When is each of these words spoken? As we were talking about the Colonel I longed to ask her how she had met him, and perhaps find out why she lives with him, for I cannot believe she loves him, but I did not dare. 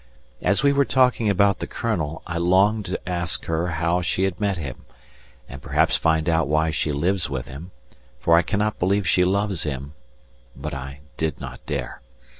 As 0.41 0.63
we 0.63 0.73
were 0.73 0.83
talking 0.83 1.29
about 1.29 1.59
the 1.59 1.67
Colonel 1.67 2.23
I 2.25 2.39
longed 2.39 2.85
to 2.87 3.07
ask 3.07 3.45
her 3.45 3.67
how 3.67 4.01
she 4.01 4.23
had 4.23 4.39
met 4.39 4.57
him, 4.57 4.85
and 5.47 5.61
perhaps 5.61 5.95
find 5.95 6.27
out 6.27 6.47
why 6.47 6.71
she 6.71 6.91
lives 6.91 7.29
with 7.29 7.47
him, 7.47 7.69
for 8.19 8.35
I 8.35 8.41
cannot 8.41 8.79
believe 8.79 9.07
she 9.07 9.23
loves 9.23 9.61
him, 9.61 9.93
but 10.55 10.73
I 10.73 11.01
did 11.17 11.39
not 11.39 11.63
dare. 11.67 12.01